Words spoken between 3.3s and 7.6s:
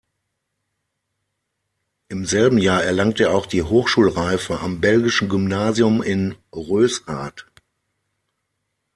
auch die Hochschulreife am Belgischen Gymnasium in Rösrath.